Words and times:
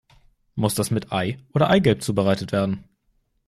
Muss 0.55 0.73
das 0.73 0.89
mit 0.89 1.11
Ei 1.11 1.37
oder 1.53 1.69
Eigelb 1.69 2.01
zubereitet 2.01 2.51
werden? 2.51 2.85